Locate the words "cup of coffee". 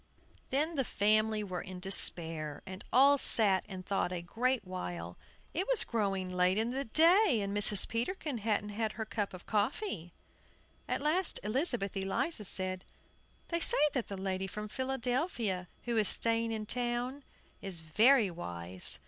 9.05-10.11